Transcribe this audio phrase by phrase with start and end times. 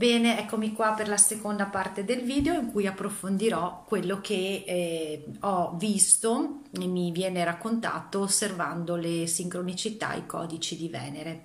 [0.00, 5.26] Bene, eccomi qua per la seconda parte del video in cui approfondirò quello che eh,
[5.40, 11.42] ho visto e mi viene raccontato osservando le sincronicità, i codici di Venere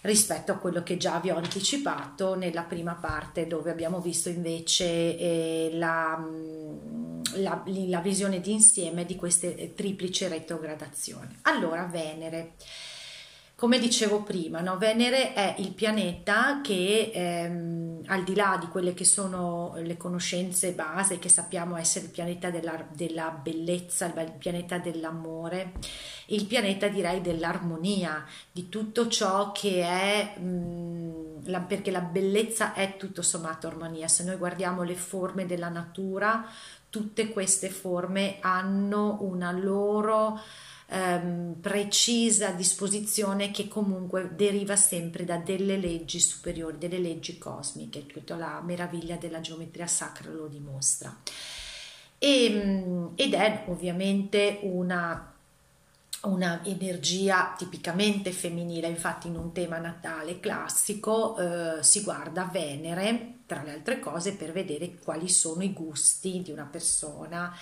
[0.00, 5.18] rispetto a quello che già vi ho anticipato nella prima parte dove abbiamo visto invece
[5.18, 11.40] eh, la, mm, la, la visione d'insieme di queste triplici retrogradazioni.
[11.42, 12.54] Allora, Venere.
[13.58, 14.78] Come dicevo prima, no?
[14.78, 20.70] Venere è il pianeta che ehm, al di là di quelle che sono le conoscenze
[20.70, 25.72] base, che sappiamo essere il pianeta della, della bellezza, il pianeta dell'amore,
[26.26, 32.74] il pianeta direi dell'armonia, di tutto ciò che è, mh, mm, la, perché la bellezza
[32.74, 34.06] è tutto sommato armonia.
[34.06, 36.46] Se noi guardiamo le forme della natura,
[36.88, 40.38] tutte queste forme hanno una loro
[40.88, 48.36] ehm, precisa disposizione che comunque deriva sempre da delle leggi superiori, delle leggi cosmiche, tutta
[48.36, 51.16] la meraviglia della geometria sacra lo dimostra.
[52.18, 55.32] E, ehm, ed è ovviamente una
[56.20, 63.62] una energia tipicamente femminile, infatti in un tema natale classico eh, si guarda Venere, tra
[63.62, 67.54] le altre cose, per vedere quali sono i gusti di una persona,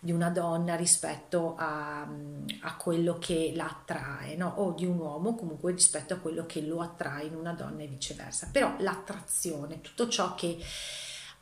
[0.00, 4.54] di una donna rispetto a, a quello che la attrae, no?
[4.56, 7.86] o di un uomo comunque rispetto a quello che lo attrae in una donna e
[7.86, 8.48] viceversa.
[8.50, 10.58] Però l'attrazione, tutto ciò che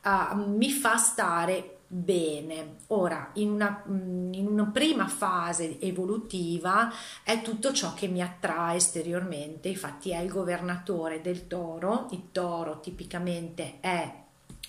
[0.03, 2.75] uh, mi fa stare bene.
[2.87, 6.91] Ora, in una, in una, prima fase evolutiva
[7.23, 12.81] è tutto ciò che mi attrae esteriormente, infatti è il governatore del toro, il toro
[12.81, 14.13] tipicamente è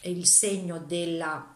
[0.03, 1.55] il segno della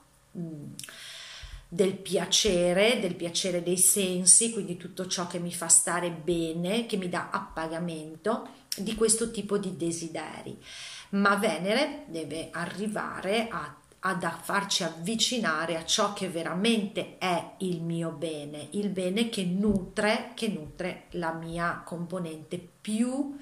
[1.69, 6.97] del piacere, del piacere dei sensi, quindi tutto ciò che mi fa stare bene, che
[6.97, 10.57] mi dà appagamento di questo tipo di desideri.
[11.11, 13.77] Ma Venere deve arrivare a
[14.07, 20.33] ad farci avvicinare a ciò che veramente è il mio bene, il bene che nutre,
[20.35, 23.35] che nutre la mia componente più,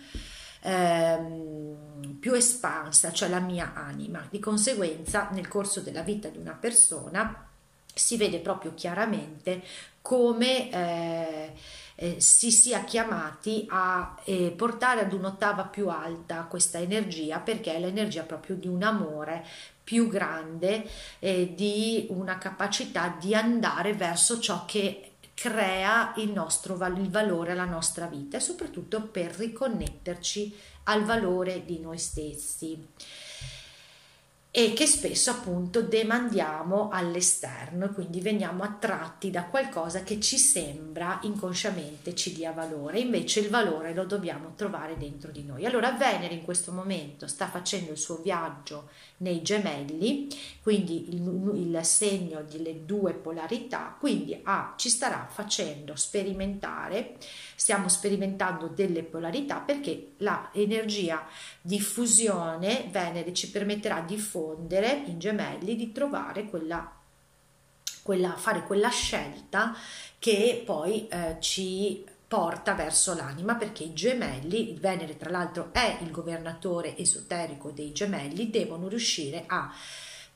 [0.61, 4.25] ehm, più espansa, cioè la mia anima.
[4.31, 7.49] Di conseguenza, nel corso della vita di una persona,
[7.95, 9.63] si vede proprio chiaramente
[10.01, 11.53] come eh,
[11.95, 17.79] eh, si sia chiamati a eh, portare ad un'ottava più alta questa energia perché è
[17.79, 19.45] l'energia proprio di un amore
[19.85, 20.85] più grande
[21.19, 27.65] eh, di una capacità di andare verso ciò che crea il nostro il valore alla
[27.65, 30.55] nostra vita e soprattutto per riconnetterci
[30.85, 32.87] al valore di noi stessi
[34.55, 42.15] e che spesso appunto demandiamo all'esterno quindi veniamo attratti da qualcosa che ci sembra inconsciamente
[42.15, 45.65] ci dia valore, invece il valore lo dobbiamo trovare dentro di noi.
[45.65, 50.29] Allora Venere in questo momento sta facendo il suo viaggio nei gemelli,
[50.63, 57.17] quindi il, il segno delle due polarità, quindi ah, ci starà facendo sperimentare,
[57.55, 61.27] stiamo sperimentando delle polarità perché l'energia
[61.61, 66.97] di fusione Venere ci permetterà di fondere in gemelli, di trovare quella
[68.03, 69.77] quella, fare quella scelta
[70.19, 75.99] che poi eh, ci porta verso l'anima perché i gemelli, il Venere tra l'altro è
[76.01, 79.73] il governatore esoterico dei gemelli, devono riuscire a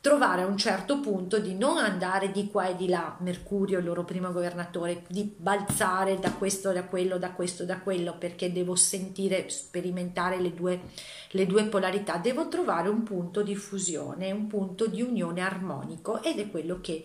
[0.06, 3.84] trovare a un certo punto di non andare di qua e di là, Mercurio, il
[3.84, 8.76] loro primo governatore, di balzare da questo da quello, da questo da quello, perché devo
[8.76, 10.80] sentire, sperimentare le due,
[11.30, 16.38] le due polarità, devo trovare un punto di fusione, un punto di unione armonico ed
[16.38, 17.04] è quello che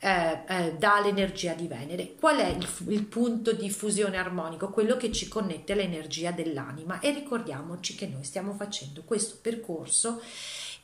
[0.00, 2.14] eh, eh, dà l'energia di Venere.
[2.18, 4.70] Qual è il, il, punto di fusione armonico?
[4.70, 10.20] Quello che ci connette all'energia dell'anima e ricordiamoci che noi stiamo facendo questo percorso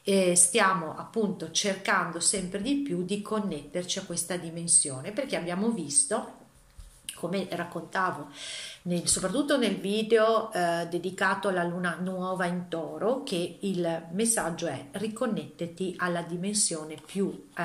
[0.09, 6.37] e stiamo appunto cercando sempre di più di connetterci a questa dimensione perché abbiamo visto
[7.15, 8.29] come raccontavo
[8.85, 14.87] nel, soprattutto nel video eh, dedicato alla luna nuova in toro che il messaggio è
[14.93, 17.65] riconnettiti alla dimensione più eh,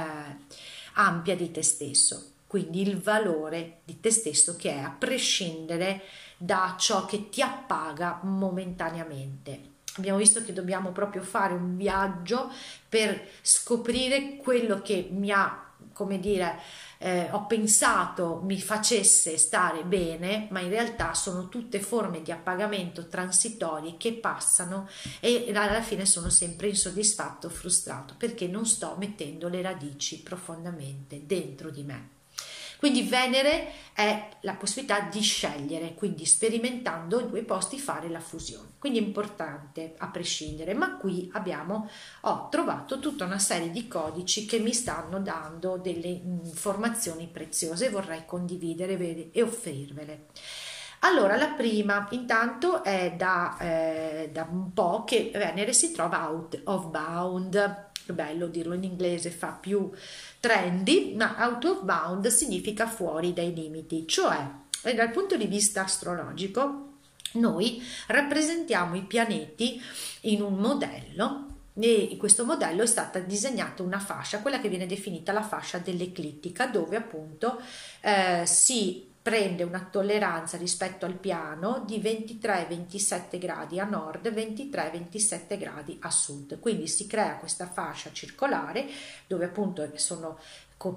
[0.96, 6.02] ampia di te stesso, quindi il valore di te stesso che è a prescindere
[6.36, 9.73] da ciò che ti appaga momentaneamente.
[9.98, 12.52] Abbiamo visto che dobbiamo proprio fare un viaggio
[12.88, 16.60] per scoprire quello che mi ha, come dire,
[16.98, 23.08] eh, ho pensato mi facesse stare bene, ma in realtà sono tutte forme di appagamento
[23.08, 24.88] transitorie che passano
[25.20, 31.70] e alla fine sono sempre insoddisfatto, frustrato perché non sto mettendo le radici profondamente dentro
[31.70, 32.22] di me.
[32.84, 38.72] Quindi Venere è la possibilità di scegliere, quindi sperimentando in due posti fare la fusione.
[38.78, 41.90] Quindi è importante a prescindere, ma qui abbiamo,
[42.24, 48.26] ho trovato tutta una serie di codici che mi stanno dando delle informazioni preziose, vorrei
[48.26, 50.26] condividere e offrirvele.
[51.06, 56.60] Allora, la prima intanto è da, eh, da un po' che Venere si trova out
[56.66, 59.92] of bound è bello dirlo in inglese, fa più
[60.40, 64.62] trendy, ma out of bound significa fuori dai limiti, cioè
[64.94, 66.92] dal punto di vista astrologico
[67.34, 69.82] noi rappresentiamo i pianeti
[70.22, 74.86] in un modello e in questo modello è stata disegnata una fascia, quella che viene
[74.86, 77.60] definita la fascia dell'eclittica, dove appunto
[78.02, 85.98] eh, si prende una tolleranza rispetto al piano di 23-27 gradi a nord, 23-27 gradi
[86.02, 86.60] a sud.
[86.60, 88.86] Quindi si crea questa fascia circolare
[89.26, 90.38] dove appunto sono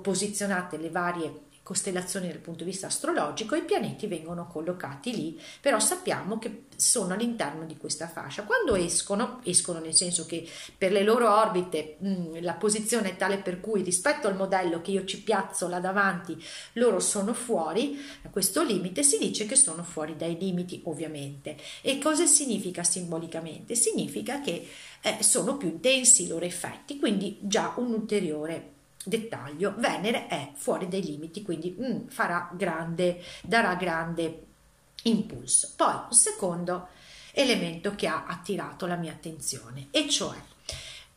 [0.02, 5.80] posizionate le varie costellazioni dal punto di vista astrologico, i pianeti vengono collocati lì, però
[5.80, 8.44] sappiamo che sono all'interno di questa fascia.
[8.44, 10.48] Quando escono, escono nel senso che
[10.78, 14.80] per le loro orbite mh, mm, la posizione è tale per cui rispetto al modello
[14.80, 16.40] che io ci piazzo là davanti,
[16.74, 21.56] loro sono fuori a questo limite, si dice che sono fuori dai limiti ovviamente.
[21.82, 23.74] E cosa significa simbolicamente?
[23.74, 24.68] Significa che
[25.00, 28.74] eh, sono più intensi i loro effetti, quindi già un ulteriore
[29.06, 34.44] dettaglio, Venere è fuori dai limiti, quindi mm, farà grande, darà grande
[35.04, 35.72] impulso.
[35.76, 36.88] Poi un secondo
[37.32, 40.36] elemento che ha attirato la mia attenzione, e cioè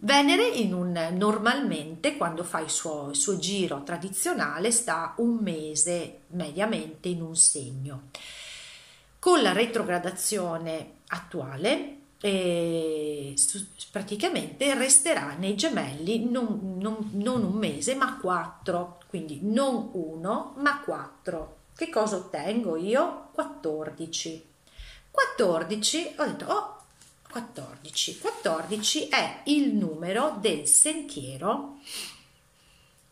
[0.02, 6.22] Venere in un, normalmente quando fa il suo, il suo giro tradizionale sta un mese
[6.28, 8.04] mediamente in un segno.
[9.20, 13.34] Con la retrogradazione attuale e
[13.92, 19.00] praticamente resterà nei gemelli non, non, non, un mese ma quattro.
[19.08, 21.58] Quindi non uno ma quattro.
[21.76, 23.30] Che cosa ottengo io?
[23.34, 24.48] 14
[25.12, 26.78] 14 ho detto oh
[27.32, 31.78] 14 14 è il numero del sentiero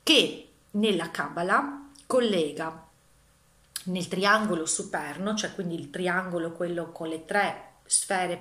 [0.03, 2.85] che nella Kabbalah collega
[3.83, 8.39] nel triangolo superno cioè quindi il triangolo quello con le tre sfere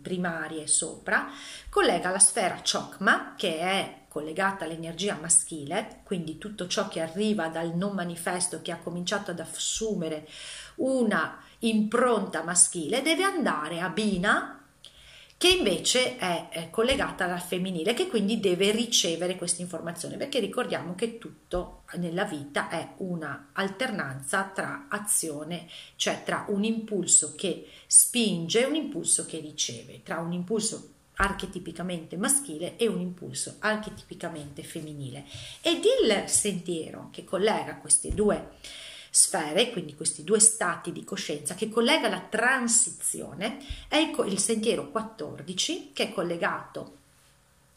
[0.00, 1.30] primarie sopra,
[1.68, 7.74] collega la sfera Chokma, che è collegata all'energia maschile, quindi tutto ciò che arriva dal
[7.74, 10.28] non manifesto che ha cominciato ad assumere
[10.76, 14.63] una impronta maschile, deve andare a Bina,
[15.44, 21.18] che invece è, collegata al femminile, che quindi deve ricevere questa informazione, perché ricordiamo che
[21.18, 28.64] tutto nella vita è una alternanza tra azione, cioè tra un impulso che spinge e
[28.64, 35.26] un impulso che riceve, tra un impulso archetipicamente maschile e un impulso archetipicamente femminile.
[35.60, 38.52] Ed il sentiero che collega queste due
[39.14, 45.92] sfere, quindi questi due stati di coscienza che collega la transizione, è il sentiero 14
[45.92, 46.96] che è collegato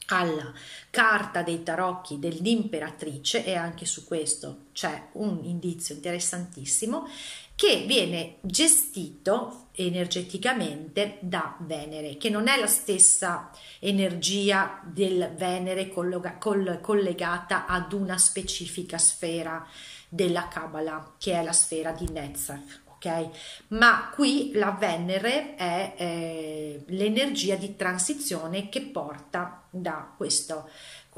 [0.07, 0.51] alla
[0.89, 7.07] carta dei tarocchi dell'imperatrice e anche su questo c'è un indizio interessantissimo
[7.53, 17.65] che viene gestito energeticamente da Venere, che non è la stessa energia del Venere collegata
[17.67, 19.67] ad una specifica sfera
[20.09, 22.85] della Kabbalah, che è la sfera di Netzach.
[22.95, 23.29] Okay?
[23.69, 30.67] Ma qui la Venere è eh, l'energia di transizione che porta da questo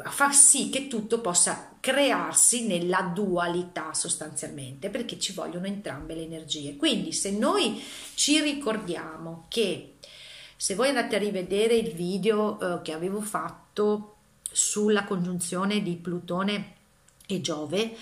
[0.03, 6.23] a far sì che tutto possa crearsi nella dualità sostanzialmente perché ci vogliono entrambe le
[6.23, 7.81] energie quindi se noi
[8.13, 9.95] ci ricordiamo che
[10.55, 14.15] se voi andate a rivedere il video eh, che avevo fatto
[14.51, 16.75] sulla congiunzione di Plutone
[17.25, 17.95] e Giove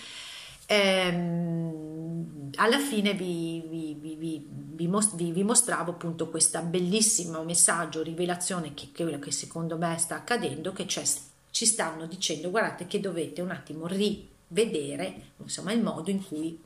[0.67, 9.19] ehm, alla fine vi, vi, vi, vi, mostravo appunto questo bellissimo messaggio, rivelazione che, che,
[9.19, 15.31] che secondo me sta accadendo, che ci stanno dicendo guardate che dovete un attimo rivedere
[15.37, 16.59] insomma il modo in cui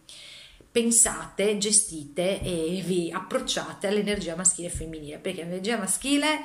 [0.72, 6.40] pensate, gestite e vi approcciate all'energia maschile e femminile, perché l'energia maschile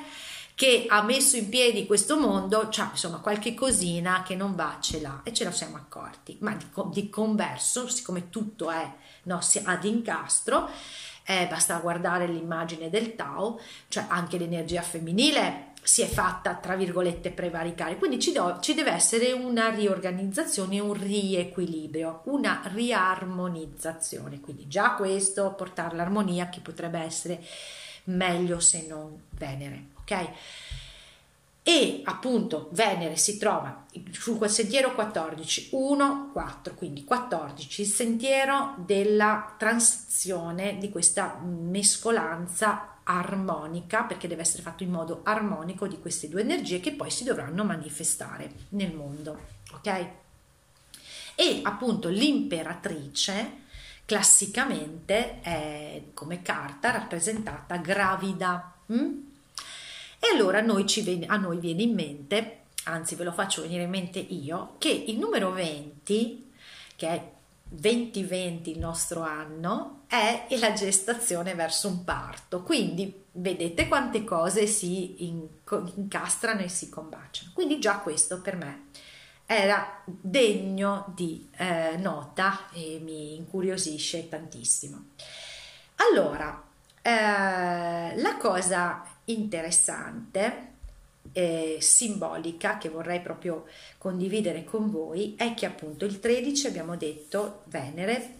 [0.57, 4.99] che ha messo in piedi questo mondo, cioè insomma qualche cosina che non va ce
[4.99, 8.91] l'ha e ce la siamo accorti, ma di, di converso, siccome tutto è
[9.25, 10.67] no, ad incastro,
[11.25, 17.29] eh, basta guardare l'immagine del Tao, cioè anche l'energia femminile si è fatta, tra virgolette,
[17.29, 17.97] prevaricare.
[17.97, 24.39] Quindi ci, do, ci deve essere una riorganizzazione, un riequilibrio, una riarmonizzazione.
[24.39, 27.45] Quindi già questo, portare l'armonia, che potrebbe essere
[28.07, 30.29] meglio se non Venere, ok?
[31.63, 38.75] E appunto Venere si trova su quel sentiero 14, 1, 4, quindi 14, il sentiero
[38.77, 46.29] della transizione di questa mescolanza armonica, perché deve essere fatto in modo armonico di queste
[46.29, 49.37] due energie che poi si dovranno manifestare nel mondo,
[49.73, 50.07] ok?
[51.35, 53.65] E appunto l'imperatrice
[54.07, 58.73] classicamente è come carta rappresentata gravida.
[58.85, 59.11] Hm?
[60.17, 63.89] E allora noi viene, a noi viene in mente, anzi ve lo faccio venire in
[63.89, 66.51] mente io, che il numero 20,
[66.95, 67.31] che è
[67.69, 75.25] 2020 il nostro anno è la gestazione verso un parto quindi vedete quante cose si
[75.25, 78.85] incastrano e si combaciano quindi già questo per me
[79.47, 85.05] era degno di eh, nota e mi incuriosisce tantissimo.
[85.95, 86.61] Allora
[87.01, 90.73] eh, la cosa interessante
[91.31, 93.65] eh, simbolica che vorrei proprio
[93.97, 98.35] condividere con voi è che appunto il 13 abbiamo detto Venere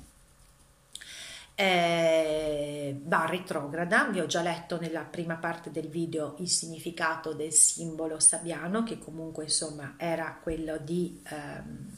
[1.59, 7.51] eh, va retrograda, vi ho già letto nella prima parte del video il significato del
[7.51, 11.91] simbolo sabbiano che comunque insomma era quello di ehm,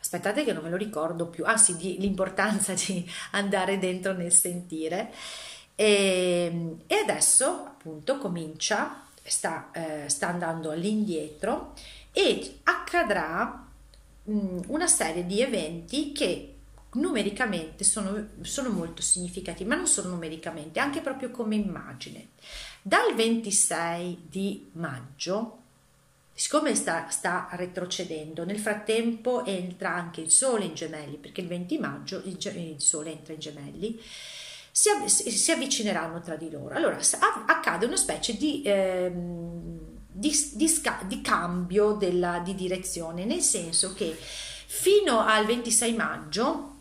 [0.00, 1.44] aspettate che non me lo ricordo più.
[1.44, 5.12] Ah sì, di, l'importanza di andare dentro nel sentire.
[5.74, 11.74] E, ehm, e adesso appunto comincia sta, eh, sta andando all'indietro
[12.12, 13.66] e accadrà
[14.22, 16.49] mh, una serie di eventi che
[16.92, 22.30] numericamente sono, sono molto significativi, ma non solo numericamente, anche proprio come immagine.
[22.82, 25.58] Dal 26 di maggio,
[26.32, 31.78] siccome sta, sta, retrocedendo, nel frattempo entra anche il Sole in gemelli, perché il 20
[31.78, 34.00] maggio il, il Sole entra in gemelli,
[34.72, 36.74] si, av- si avvicineranno tra di loro.
[36.74, 36.98] Allora
[37.46, 39.78] accade una specie di, ehm,
[40.08, 46.78] di, di, sca- di cambio della, di direzione, nel senso che fino al 26 maggio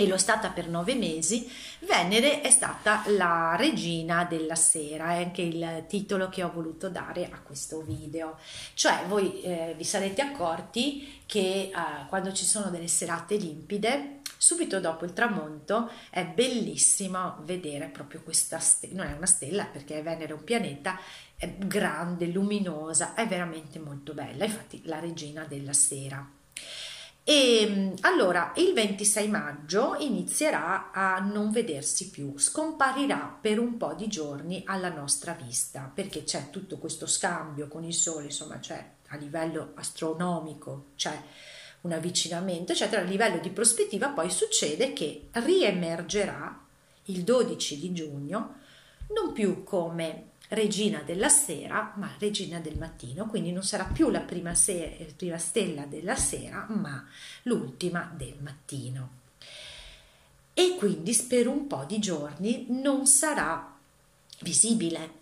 [0.00, 1.50] e lo è stata per nove mesi,
[1.80, 7.28] Venere è stata la regina della sera, è anche il titolo che ho voluto dare
[7.28, 8.38] a questo video.
[8.74, 11.72] Cioè voi eh, vi sarete accorti che eh,
[12.08, 18.60] quando ci sono delle serate limpide, subito dopo il tramonto è bellissimo vedere proprio questa
[18.60, 20.96] stella, non è una stella perché Venere è un pianeta,
[21.34, 26.37] è grande, luminosa, è veramente molto bella, infatti la regina della sera.
[27.30, 33.92] E mm, allora il 26 maggio inizierà a non vedersi più, scomparirà per un po'
[33.92, 38.82] di giorni alla nostra vista, perché c'è tutto questo scambio con il Sole, insomma, c'è
[39.08, 41.22] a livello astronomico, c'è
[41.82, 43.02] un avvicinamento, eccetera.
[43.02, 46.64] A livello di prospettiva poi succede che riemergerà
[47.04, 48.54] il 12 di giugno
[49.08, 54.20] non più come regina della sera, ma regina del mattino, quindi non sarà più la
[54.20, 57.06] prima, se- prima stella della sera, ma
[57.42, 59.16] l'ultima del mattino.
[60.54, 63.76] E quindi per un po' di giorni non sarà
[64.40, 65.16] visibile,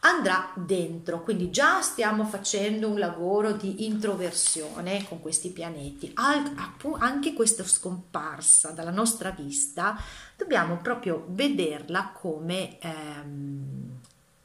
[0.00, 6.12] andrà dentro, quindi già stiamo facendo un lavoro di introversione con questi pianeti.
[6.14, 10.00] Anche questa scomparsa dalla nostra vista
[10.36, 13.97] dobbiamo proprio vederla come ehm,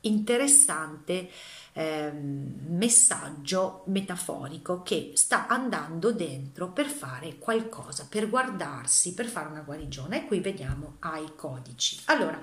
[0.04, 1.30] interessante
[1.74, 9.62] eh, messaggio metaforico che sta andando dentro per fare qualcosa, per guardarsi, per fare una
[9.62, 10.24] guarigione.
[10.24, 12.00] E qui vediamo ai codici.
[12.06, 12.40] Allora,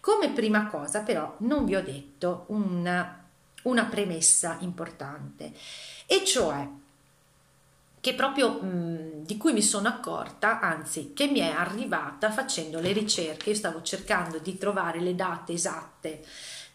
[0.00, 3.22] come prima cosa però non vi ho detto una,
[3.62, 5.52] una premessa importante,
[6.06, 6.68] e cioè
[8.00, 12.92] che proprio mh, di cui mi sono accorta, anzi che mi è arrivata facendo le
[12.92, 16.24] ricerche, io stavo cercando di trovare le date esatte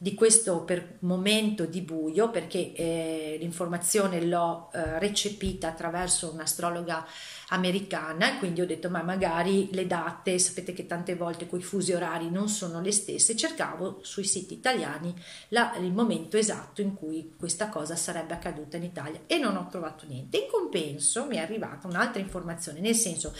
[0.05, 7.03] di questo per momento di buio perché eh, l'informazione l'ho eh, recepita attraverso un'astrologa
[7.49, 11.91] americana e quindi ho detto ma magari le date sapete che tante volte quei fusi
[11.93, 15.11] orari non sono le stesse cercavo sui siti italiani
[15.47, 19.67] la, il momento esatto in cui questa cosa sarebbe accaduta in Italia e non ho
[19.71, 20.37] trovato niente.
[20.37, 23.33] In compenso mi è arrivata un'altra informazione nel senso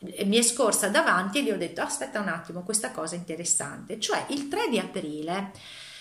[0.00, 3.98] eh, mi è scorsa davanti e gli ho detto aspetta un attimo questa cosa interessante
[3.98, 5.52] cioè il 3 di aprile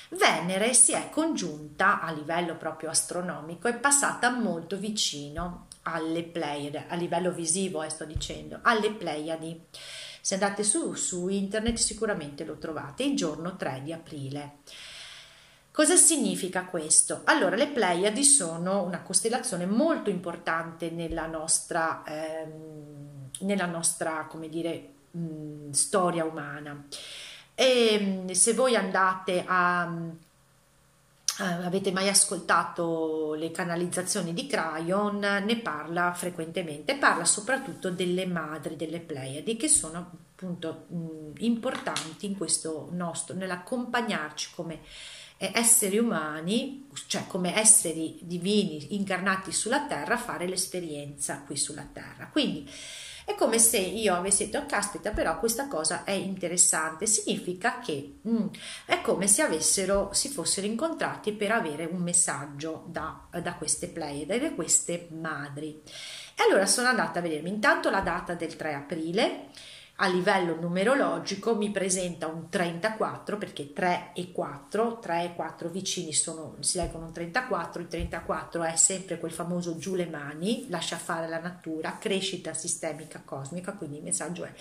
[0.09, 6.95] Venere si è congiunta a livello proprio astronomico, è passata molto vicino alle Pleiadi, a
[6.95, 9.67] livello visivo eh, sto dicendo, alle Pleiadi.
[10.21, 14.57] Se andate su, su internet sicuramente lo trovate, il giorno 3 di aprile.
[15.71, 17.21] Cosa significa questo?
[17.25, 24.89] Allora, le Pleiadi sono una costellazione molto importante nella nostra, ehm, nella nostra come dire,
[25.11, 26.85] mh, storia umana.
[27.61, 29.91] E se voi andate a
[31.39, 35.19] Uh, avete mai ascoltato le canalizzazioni di Cryon?
[35.19, 42.35] Ne parla frequentemente, parla soprattutto delle madri delle Pleiadi che sono appunto mh, importanti in
[42.35, 44.81] questo nostro, nell'accompagnarci come
[45.37, 51.87] eh, esseri umani, cioè come esseri divini incarnati sulla terra, a fare l'esperienza qui sulla
[51.89, 52.27] terra.
[52.29, 52.69] Quindi
[53.29, 58.47] è come se io avessi detto, caspita, però questa cosa è interessante, significa che mm,
[58.85, 64.39] è come se avessero, si fossero incontrati per avere un messaggio da, da queste Pleiade,
[64.39, 65.79] da queste madri.
[66.35, 69.49] E allora sono andata a vedermi intanto la data del 3 aprile,
[70.01, 76.13] a livello numerologico mi presenta un 34 perché 3 e 4, 3 e 4 vicini
[76.13, 80.95] sono, si leggono un 34, il 34 è sempre quel famoso giù le mani, lascia
[80.95, 84.53] fare la natura, crescita sistemica cosmica, quindi il messaggio è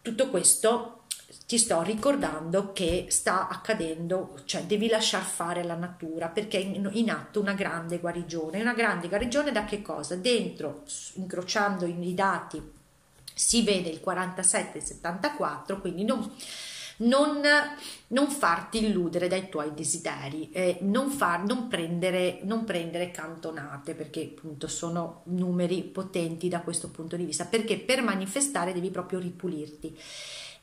[0.00, 1.02] tutto questo
[1.46, 7.10] ti sto ricordando che sta accadendo, cioè devi lasciar fare la natura perché è in,
[7.10, 8.60] atto una grande guarigione.
[8.60, 10.16] Una grande guarigione da che cosa?
[10.16, 12.76] Dentro, incrociando i dati
[13.38, 16.28] si vede il 47-74, quindi non,
[16.98, 17.40] non,
[18.08, 24.32] non, farti illudere dai tuoi desideri, eh, non, far, non, prendere, non prendere cantonate perché
[24.34, 29.96] appunto sono numeri potenti da questo punto di vista, perché per manifestare devi proprio ripulirti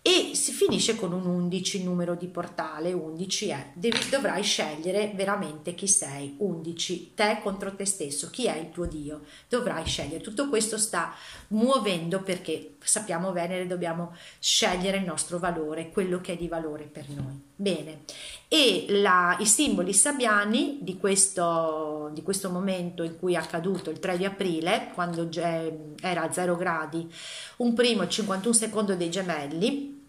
[0.08, 3.72] e si finisce con un 11 numero di portale 11 è.
[3.74, 6.36] Devi, dovrai scegliere veramente chi sei.
[6.38, 9.22] 11 te contro te stesso chi è il tuo dio?
[9.50, 10.22] Dovrai scegliere.
[10.22, 11.12] Tutto questo sta
[11.48, 17.10] muovendo perché sappiamo Venere dobbiamo scegliere il nostro valore quello che è di valore per
[17.10, 18.02] noi bene.
[18.48, 24.00] E la, i simboli sabbiani di questo, di questo momento in cui è accaduto il
[24.00, 27.12] 3 di aprile quando era a 0 gradi
[27.58, 30.04] un primo e 51 secondo dei gemelli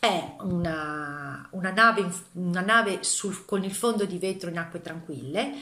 [0.00, 5.54] è una, una nave, una nave sul, con il fondo di vetro in acque tranquille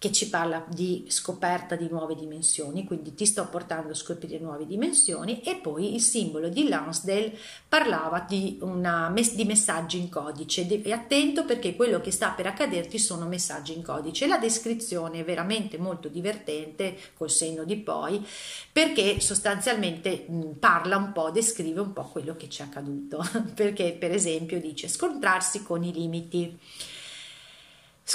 [0.00, 4.64] che ci parla di scoperta di nuove dimensioni, quindi ti sto portando a scoprire nuove
[4.64, 7.36] dimensioni e poi il simbolo di Lansdale
[7.68, 12.98] parlava di, una, di messaggi in codice, devi attento perché quello che sta per accaderti
[12.98, 14.26] sono messaggi in codice.
[14.26, 18.26] La descrizione è veramente molto divertente col senno di poi
[18.72, 20.26] perché sostanzialmente
[20.58, 23.22] parla un po', descrive un po' quello che ci è accaduto,
[23.54, 26.58] perché per esempio dice scontrarsi con i limiti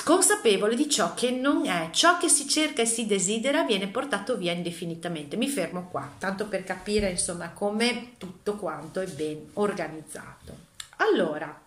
[0.04, 4.36] Consapevole di ciò che non è, ciò che si cerca e si desidera viene portato
[4.36, 5.38] via indefinitamente.
[5.38, 10.58] Mi fermo qua, tanto per capire insomma come tutto quanto è ben organizzato.
[10.98, 11.62] Allora,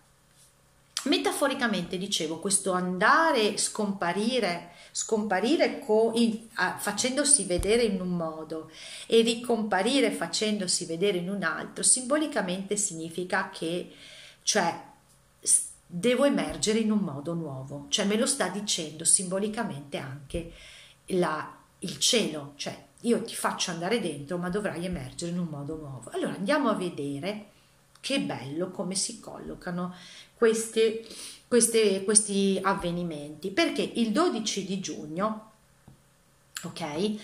[1.04, 8.70] metaforicamente dicevo, questo andare, scomparire, scomparire co- in, ah, facendosi vedere in un modo
[9.06, 13.92] e ricomparire facendosi vedere in un altro, simbolicamente significa che,
[14.42, 14.86] cioè,
[15.90, 20.52] devo emergere in un modo nuovo, cioè me lo sta dicendo simbolicamente anche
[21.06, 25.76] la, il cielo, cioè io ti faccio andare dentro ma dovrai emergere in un modo
[25.76, 26.10] nuovo.
[26.12, 27.46] Allora andiamo a vedere
[28.00, 29.94] che bello come si collocano
[30.34, 31.06] questi,
[31.48, 35.52] questi, questi avvenimenti, perché il 12 di giugno,
[36.64, 37.14] ok,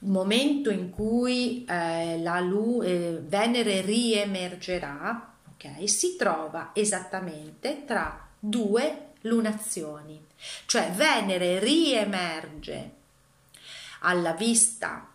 [0.00, 5.88] momento in cui eh, la Lu, eh, Venere riemergerà, ok?
[5.88, 10.24] Si trova esattamente tra due lunazioni,
[10.66, 12.90] cioè Venere riemerge
[14.00, 15.10] alla vista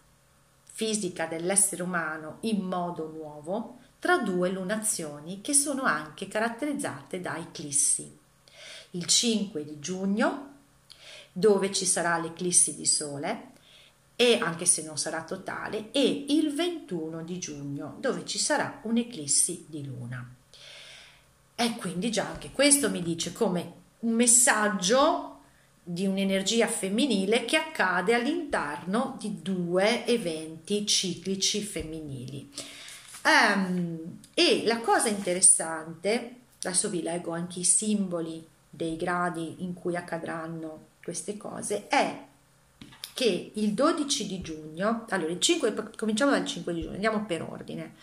[0.63, 8.17] fisica dell'essere umano in modo nuovo tra due lunazioni che sono anche caratterizzate da eclissi.
[8.91, 10.49] Il 5 di giugno,
[11.31, 13.50] dove ci sarà l'eclissi di Sole,
[14.21, 19.65] e anche se non sarà totale, e il 21 di giugno dove ci sarà un'eclissi
[19.67, 20.23] di luna.
[21.55, 25.39] E quindi già anche questo mi dice come un messaggio
[25.81, 32.51] di un'energia femminile che accade all'interno di due eventi ciclici femminili.
[33.23, 39.95] Um, e la cosa interessante, adesso vi leggo anche i simboli dei gradi in cui
[39.95, 42.29] accadranno queste cose, è
[43.13, 47.41] che il 12 di giugno, allora il 5, cominciamo dal 5 di giugno, andiamo per
[47.41, 47.95] ordine,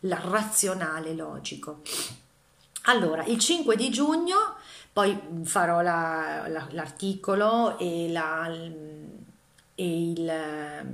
[0.00, 1.82] la razionale logico.
[2.82, 4.56] Allora, il 5 di giugno,
[4.92, 8.48] poi farò la, la, l'articolo e la,
[9.74, 10.32] e il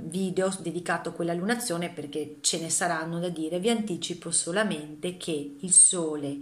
[0.05, 3.59] video dedicato a quella lunazione perché ce ne saranno da dire.
[3.59, 6.39] Vi anticipo solamente che il Sole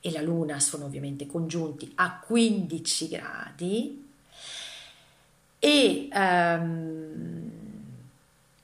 [0.00, 4.07] e la Luna sono ovviamente congiunti a 15 gradi
[5.58, 7.28] e um,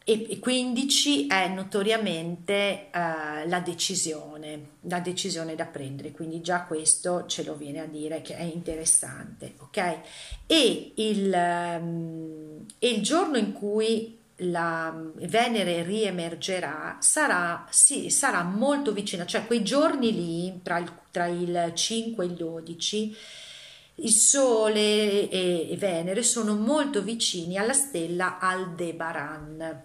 [0.07, 7.43] e 15 è notoriamente uh, la decisione, la decisione da prendere, quindi già questo ce
[7.43, 9.99] lo viene a dire che è interessante, ok?
[10.45, 11.33] E il,
[11.81, 19.47] um, e il giorno in cui la Venere riemergerà sarà, sì, sarà molto vicina, cioè
[19.47, 23.17] quei giorni lì tra il, tra il 5 e il 12
[23.97, 29.83] il Sole e Venere sono molto vicini alla stella Aldebaran.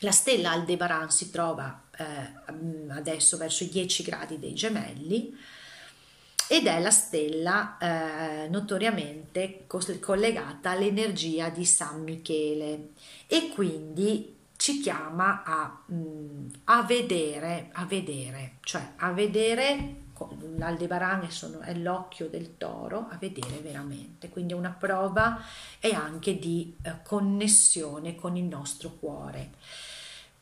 [0.00, 5.36] La stella Aldebaran si trova eh, adesso verso i 10 gradi dei gemelli
[6.48, 9.66] ed è la stella eh, notoriamente
[10.00, 12.90] collegata all'energia di San Michele
[13.26, 20.08] e quindi ci chiama a, mh, a vedere, a vedere, cioè a vedere
[20.56, 21.28] l'Aldebaran
[21.62, 25.40] è l'occhio del toro a vedere veramente, quindi è una prova
[25.78, 29.50] e anche di eh, connessione con il nostro cuore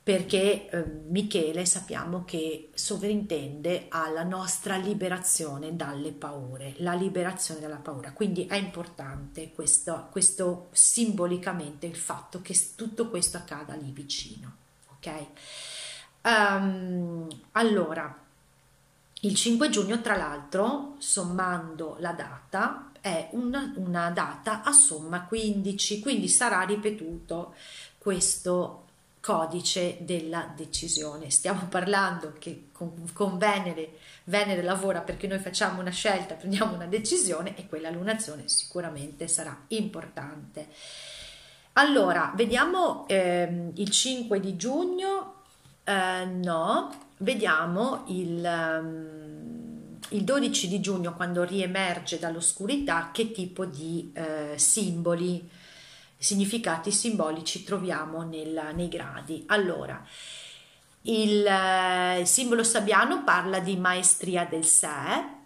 [0.09, 8.13] perché eh, Michele sappiamo che sovrintende alla nostra liberazione dalle paure, la liberazione dalla paura.
[8.13, 14.57] Quindi è importante questo, questo simbolicamente il fatto che tutto questo accada lì vicino.
[14.97, 15.27] Ok?
[16.23, 18.28] Um, allora,
[19.23, 26.01] il 5 giugno, tra l'altro, sommando la data, è una, una data a somma 15,
[26.01, 27.55] quindi sarà ripetuto
[27.99, 28.85] questo
[29.21, 31.31] codice della decisione.
[31.31, 36.87] Stiamo parlando che con, con, Venere, Venere lavora perché noi facciamo una scelta, prendiamo una
[36.87, 40.69] decisione e quella lunazione sicuramente sarà importante.
[41.73, 45.43] Allora, vediamo ehm, il 5 di giugno,
[45.85, 54.11] eh, no, vediamo il, um, il, 12 di giugno quando riemerge dall'oscurità che tipo di
[54.15, 55.49] eh, simboli
[56.19, 59.45] significati simbolici troviamo nel, nei gradi.
[59.47, 60.05] Allora,
[61.03, 65.37] il, eh, simbolo sabbiano parla di maestria del sé,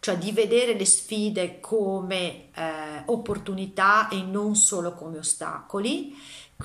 [0.00, 6.16] cioè di vedere le sfide come eh, opportunità e non solo come ostacoli,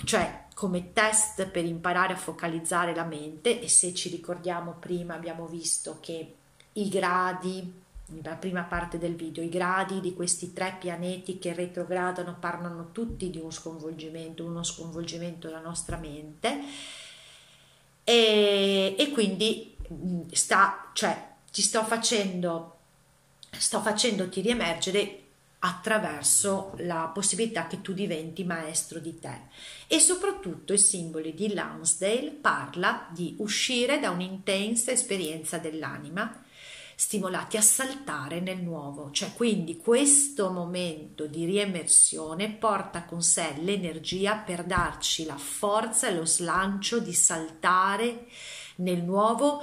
[0.06, 5.46] cioè come test per imparare a focalizzare la mente e se ci ricordiamo prima abbiamo
[5.46, 6.34] visto che
[6.74, 7.72] i gradi
[8.08, 13.30] nella prima parte del video, i gradi di questi tre pianeti che retrogradano parlano tutti
[13.30, 16.60] di uno sconvolgimento, uno sconvolgimento della nostra mente.
[18.04, 19.78] E, e quindi
[20.32, 22.78] sta, cioè, ti sto facendo,
[23.52, 25.27] sto facendoti riemergere
[25.60, 29.41] attraverso la possibilità che tu diventi maestro di te.
[29.88, 36.43] E soprattutto i simboli di Lansdale parla di uscire da un'intensa esperienza dell'anima
[37.00, 44.38] stimolati a saltare nel nuovo, cioè quindi questo momento di riemersione porta con sé l'energia
[44.38, 48.26] per darci la forza e lo slancio di saltare
[48.78, 49.62] nel nuovo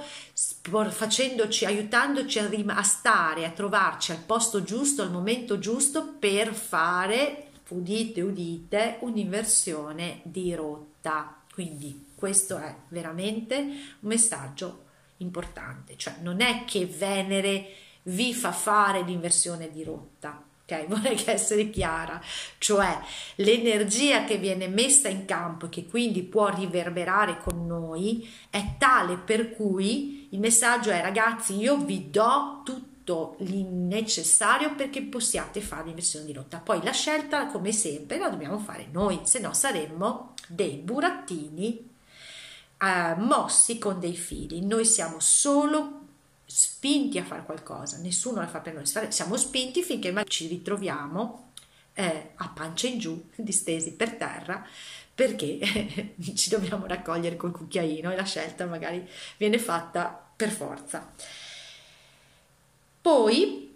[0.89, 6.53] facendoci aiutandoci a, rim- a stare a trovarci al posto giusto al momento giusto per
[6.53, 11.41] fare udite udite un'inversione di rotta.
[11.53, 14.83] Quindi questo è veramente un messaggio
[15.17, 17.67] importante, cioè non è che Venere
[18.03, 20.87] vi fa fare l'inversione di rotta, ok?
[20.89, 22.19] Vorrei essere chiara,
[22.57, 22.99] cioè
[23.35, 29.17] l'energia che viene messa in campo e che quindi può riverberare con noi è tale
[29.17, 35.85] per cui il messaggio è ragazzi io vi do tutto il necessario perché possiate fare
[35.85, 36.57] l'inversione di rotta.
[36.57, 41.93] Poi la scelta, come sempre, la dobbiamo fare noi, se no saremmo dei burattini
[42.81, 46.04] eh, mossi con dei fili, noi siamo solo
[46.45, 51.51] spinti a fare qualcosa, nessuno la fa per noi, siamo spinti finché ci ritroviamo
[51.93, 54.65] eh, a pancia in giù, distesi per terra,
[55.13, 61.11] perché ci dobbiamo raccogliere col cucchiaino e la scelta magari viene fatta per forza.
[63.01, 63.75] Poi,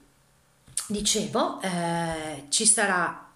[0.87, 3.28] dicevo, eh, ci sarà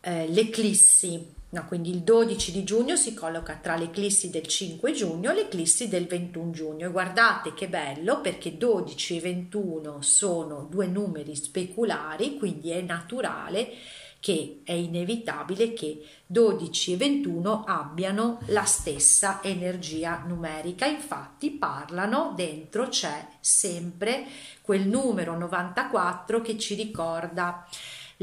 [0.00, 5.32] eh, l'eclissi No, quindi il 12 di giugno si colloca tra l'eclissi del 5 giugno
[5.32, 6.86] e l'eclissi del 21 giugno.
[6.86, 13.72] E guardate che bello perché 12 e 21 sono due numeri speculari, quindi è naturale
[14.20, 22.88] che è inevitabile che 12 e 21 abbiano la stessa energia numerica, infatti parlano dentro
[22.88, 24.26] c'è sempre
[24.60, 27.66] quel numero 94 che ci ricorda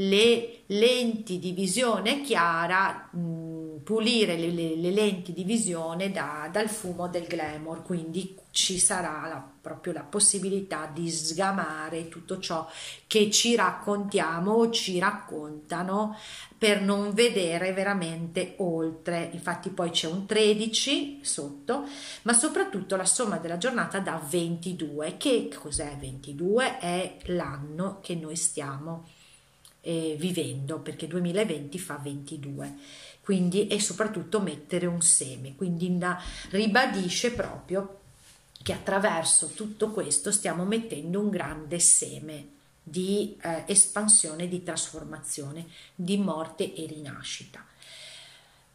[0.00, 6.68] le lenti di visione chiara, mh, pulire le, le, le, lenti di visione da, dal
[6.68, 12.68] fumo del glamour, quindi ci sarà la, proprio la possibilità di sgamare tutto ciò
[13.06, 16.16] che ci raccontiamo o ci raccontano
[16.56, 19.30] per non vedere veramente oltre.
[19.32, 21.84] Infatti poi c'è un 13 sotto,
[22.22, 25.16] ma soprattutto la somma della giornata da 22.
[25.16, 26.78] Che cos'è 22?
[26.78, 29.06] È l'anno che noi stiamo
[29.80, 32.74] eh, vivendo, perché 2020 fa 22.
[33.20, 35.98] Quindi e soprattutto mettere un seme, quindi
[36.50, 38.00] ribadisce proprio
[38.62, 46.16] che attraverso tutto questo stiamo mettendo un grande seme di eh, espansione, di trasformazione, di
[46.16, 47.64] morte e rinascita.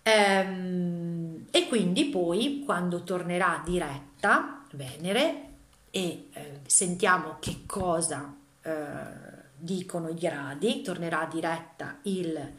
[0.04, 5.50] Ehm, e quindi poi quando tornerà diretta Venere
[5.92, 12.52] e eh, sentiamo che cosa eh, dicono i gradi, tornerà diretta il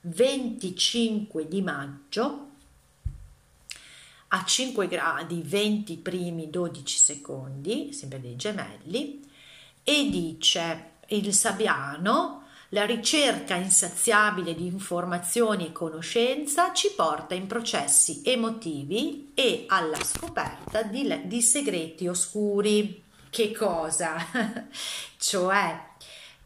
[0.00, 2.50] 25 di maggio
[4.28, 9.24] a 5 gradi 20 primi 12 secondi, sempre dei gemelli,
[9.84, 18.22] e dice il Sabiano, la ricerca insaziabile di informazioni e conoscenza ci porta in processi
[18.24, 23.04] emotivi e alla scoperta di, di segreti oscuri.
[23.30, 24.16] Che cosa?
[25.18, 25.85] cioè,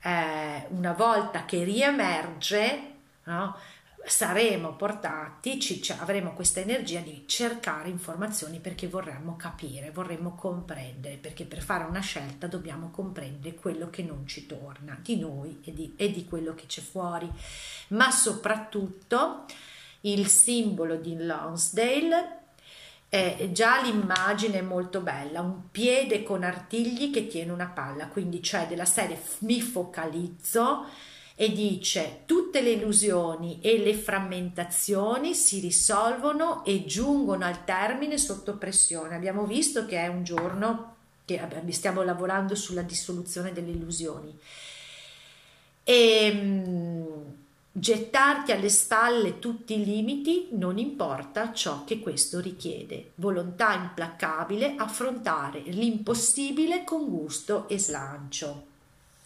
[0.02, 2.92] eh, una volta che riemerge,
[3.24, 3.56] no?
[4.04, 11.16] saremo portati, ci, ci, avremo questa energia di cercare informazioni perché vorremmo capire, vorremmo comprendere,
[11.16, 15.72] perché per fare una scelta dobbiamo comprendere quello che non ci torna di noi e
[15.72, 17.30] di, e di quello che c'è fuori,
[17.88, 19.44] ma soprattutto
[20.02, 22.39] il simbolo di Lonsdale
[23.10, 28.40] è già l'immagine è molto bella, un piede con artigli che tiene una palla, quindi
[28.40, 30.86] cioè della serie mi focalizzo
[31.34, 38.56] e dice tutte le illusioni e le frammentazioni si risolvono e giungono al termine sotto
[38.56, 39.16] pressione.
[39.16, 40.94] Abbiamo visto che è un giorno
[41.24, 44.38] che stiamo lavorando sulla dissoluzione delle illusioni.
[45.82, 47.06] E mm,
[47.72, 53.12] gettarti alle spalle tutti i limiti non importa ciò che questo richiede.
[53.16, 58.66] Volontà implacabile, affrontare l'impossibile con gusto e slancio.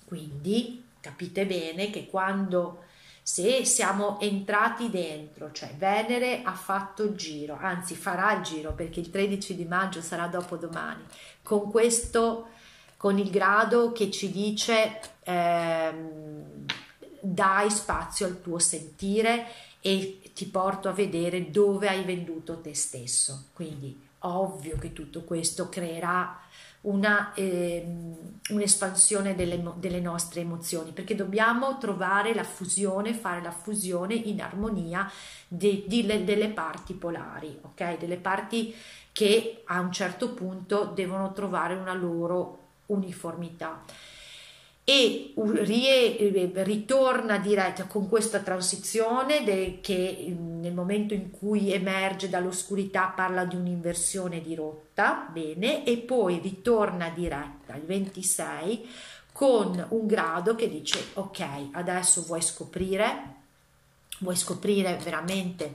[0.04, 2.82] Quindi capite bene che quando
[3.26, 9.00] se siamo entrati dentro, cioè Venere ha fatto il giro, anzi farà il giro perché
[9.00, 11.02] il 13 di maggio sarà dopodomani,
[11.42, 12.48] con questo,
[12.98, 16.53] con il grado che ci dice ehm,
[17.24, 19.46] dai spazio al tuo sentire
[19.80, 23.46] e ti porto a vedere dove hai venduto te stesso.
[23.52, 26.38] Quindi ovvio che tutto questo creerà
[26.82, 27.86] una, eh,
[28.50, 35.10] un'espansione delle, delle, nostre emozioni, perché dobbiamo trovare la fusione, fare la fusione in armonia
[35.48, 37.98] de, de, delle parti polari, ok?
[37.98, 38.74] Delle parti
[39.12, 43.82] che a un certo punto devono trovare una loro uniformità
[44.84, 45.32] e
[46.56, 53.56] ritorna diretta con questa transizione de, che nel momento in cui emerge dall'oscurità parla di
[53.56, 58.88] un'inversione di rotta, bene, e poi ritorna diretta il 26
[59.32, 63.22] con un grado che dice ok, adesso vuoi scoprire,
[64.18, 65.74] vuoi scoprire veramente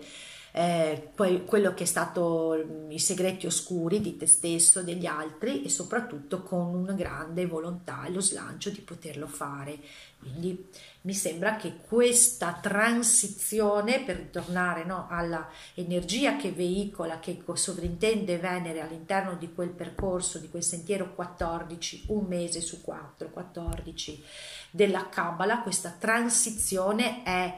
[0.52, 6.42] eh, quello che è stato i segreti oscuri di te stesso, degli altri e soprattutto
[6.44, 9.78] con una grande volontà e lo slancio di poterlo fare.
[10.20, 10.68] Quindi
[11.02, 18.82] mi sembra che questa transizione per ritornare no, alla energia che veicola, che sovrintende Venere
[18.82, 24.24] all'interno di quel percorso, di quel sentiero 14, un mese su 4, 14
[24.72, 27.58] della Kabbalah, questa transizione è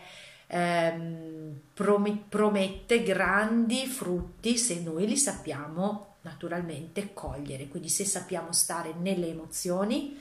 [0.52, 9.30] ehm, promette grandi frutti se noi li sappiamo naturalmente cogliere, quindi se sappiamo stare nelle
[9.30, 10.20] emozioni,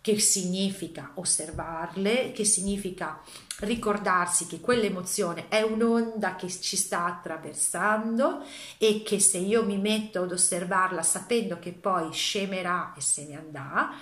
[0.00, 3.20] che significa osservarle, che significa
[3.60, 8.44] ricordarsi che quell'emozione è un'onda che ci sta attraversando
[8.78, 13.36] e che se io mi metto ad osservarla sapendo che poi scemerà e se ne
[13.36, 13.94] andrà,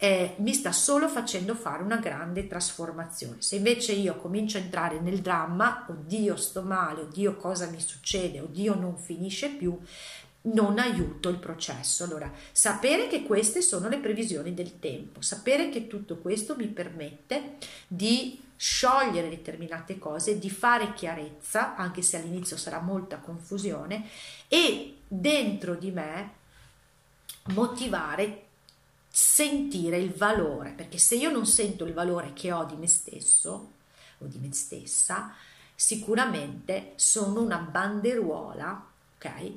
[0.00, 3.42] eh, mi sta solo facendo fare una grande trasformazione.
[3.42, 8.40] Se invece io comincio a entrare nel dramma, oddio sto male, oddio cosa mi succede,
[8.40, 9.76] oddio non finisce più,
[10.42, 12.04] non aiuto il processo.
[12.04, 17.56] Allora, sapere che queste sono le previsioni del tempo, sapere che tutto questo mi permette
[17.88, 24.06] di sciogliere determinate cose, di fare chiarezza, anche se all'inizio sarà molta confusione,
[24.46, 26.32] e dentro di me
[27.46, 28.47] motivare
[29.20, 33.72] sentire il valore, perché se io non sento il valore che ho di me stesso
[34.18, 35.34] o di me stessa,
[35.74, 39.52] sicuramente sono una banderuola, ok?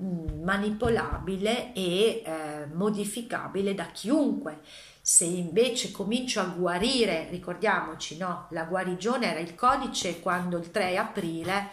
[0.00, 4.60] Mm, manipolabile e eh, modificabile da chiunque.
[5.00, 10.96] Se invece comincio a guarire, ricordiamoci, no, la guarigione era il codice quando il 3
[10.96, 11.70] aprile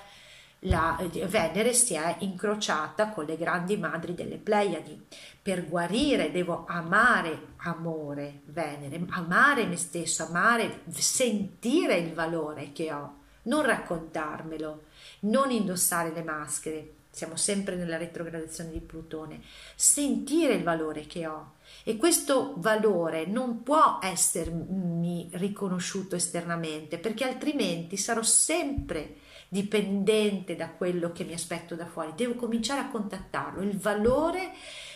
[0.61, 5.05] la Venere si è incrociata con le grandi madri delle Pleiadi.
[5.41, 13.15] Per guarire devo amare amore, Venere, amare me stesso, amare, sentire il valore che ho,
[13.43, 14.83] non raccontarmelo,
[15.21, 16.91] non indossare le maschere.
[17.09, 19.41] Siamo sempre nella retrogradazione di Plutone.
[19.75, 21.53] Sentire il valore che ho.
[21.83, 29.15] E questo valore non può essermi riconosciuto esternamente, perché altrimenti sarò sempre
[29.47, 33.61] dipendente da quello che mi aspetto da fuori, devo cominciare a contattarlo.
[33.61, 34.51] Il valore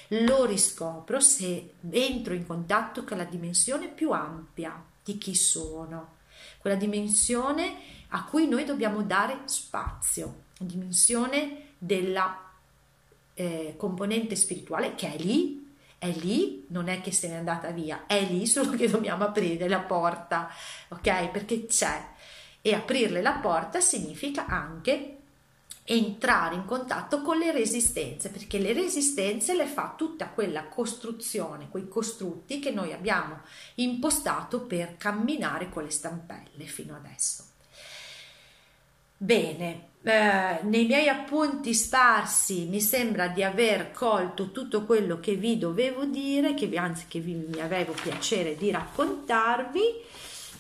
[0.10, 6.18] lo riscopro se entro in contatto con la dimensione più ampia di chi sono,
[6.58, 12.50] quella dimensione a cui noi dobbiamo dare spazio, la dimensione della
[13.34, 18.06] eh, componente spirituale che è lì, è lì, non è che se n'è andata via,
[18.08, 20.50] è lì, solo che dobbiamo aprire la porta,
[20.90, 21.30] ok?
[21.30, 22.10] Perché c'è
[22.62, 25.18] e aprirle la porta significa anche
[25.84, 31.88] entrare in contatto con le resistenze, perché le resistenze le fa tutta quella costruzione, quei
[31.88, 33.42] costrutti che noi abbiamo
[33.76, 37.44] impostato per camminare con le stampelle fino adesso.
[39.18, 45.58] Bene, eh, nei miei appunti sparsi mi sembra di aver colto tutto quello che vi
[45.60, 49.82] dovevo dire, che anzi che vi, mi avevo piacere di raccontarvi.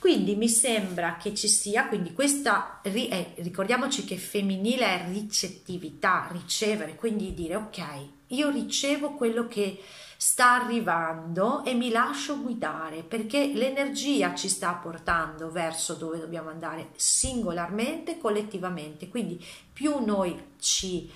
[0.01, 6.95] Quindi mi sembra che ci sia, quindi questa, eh, ricordiamoci che femminile è ricettività, ricevere,
[6.95, 7.83] quindi dire ok,
[8.29, 9.79] io ricevo quello che
[10.17, 16.89] sta arrivando e mi lascio guidare perché l'energia ci sta portando verso dove dobbiamo andare
[16.95, 19.07] singolarmente, collettivamente.
[19.07, 19.39] Quindi
[19.71, 21.11] più noi ci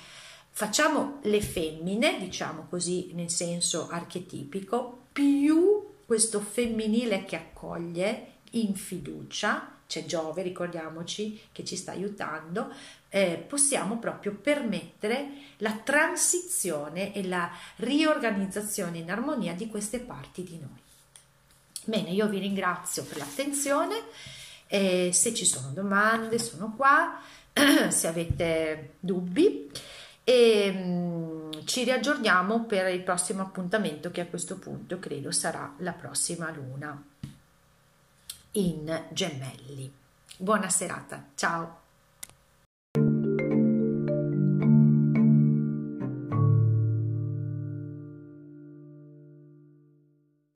[0.52, 9.72] facciamo le femmine, diciamo così nel senso archetipico, più questo femminile che accoglie in fiducia,
[9.88, 12.72] c'è Giove, ricordiamoci che ci sta aiutando,
[13.10, 20.60] eh, possiamo proprio permettere la transizione e la riorganizzazione in armonia di queste parti di
[20.60, 20.84] noi.
[21.86, 24.04] Bene, io vi ringrazio per l'attenzione,
[24.68, 27.22] eh, se ci sono domande sono qua,
[27.90, 29.70] se avete dubbi
[30.24, 35.74] e mh, mm, ci riaggiorniamo per il prossimo appuntamento che a questo punto credo sarà
[35.78, 37.02] la prossima luna
[38.56, 39.92] in gemelli.
[40.38, 41.85] Buona serata, ciao!